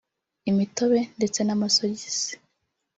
[0.49, 2.33] imitobe ndetse n’amasogisi